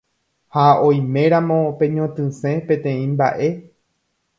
Ha 0.55 0.63
oiméramo 0.87 1.59
peñotỹse 1.83 2.51
peteĩ 2.67 3.01
mba'e 3.15 3.49